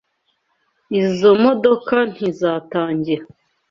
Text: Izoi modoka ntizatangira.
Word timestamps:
Izoi 1.01 1.33
modoka 1.43 1.95
ntizatangira. 2.11 3.23